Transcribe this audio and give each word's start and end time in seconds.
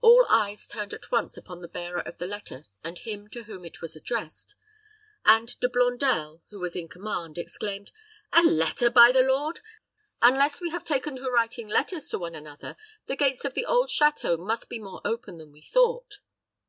All 0.00 0.24
eyes 0.28 0.68
turned 0.68 0.94
at 0.94 1.10
once 1.10 1.36
upon 1.36 1.60
the 1.60 1.66
bearer 1.66 1.98
of 1.98 2.18
the 2.18 2.26
letter 2.28 2.66
and 2.84 2.96
him 2.96 3.26
to 3.30 3.42
whom 3.42 3.64
it 3.64 3.82
was 3.82 3.96
addressed; 3.96 4.54
and 5.24 5.58
De 5.58 5.68
Blondel, 5.68 6.40
who 6.50 6.60
was 6.60 6.76
in 6.76 6.86
command, 6.86 7.36
exclaimed, 7.36 7.90
"A 8.32 8.42
letter, 8.42 8.90
by 8.90 9.10
the 9.10 9.22
Lord! 9.24 9.58
Unless 10.22 10.60
we 10.60 10.70
have 10.70 10.84
taken 10.84 11.16
to 11.16 11.28
writing 11.28 11.66
letters 11.66 12.06
to 12.10 12.18
one 12.20 12.36
another, 12.36 12.76
the 13.06 13.16
gates 13.16 13.44
of 13.44 13.54
the 13.54 13.66
old 13.66 13.88
château 13.88 14.38
must 14.38 14.68
be 14.68 14.78
more 14.78 15.00
open 15.04 15.38
than 15.38 15.50
we 15.50 15.62
thought." 15.62 16.18